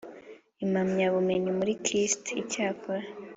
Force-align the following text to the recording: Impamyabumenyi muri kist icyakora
Impamyabumenyi 0.63 1.51
muri 1.57 1.73
kist 1.83 2.23
icyakora 2.41 3.05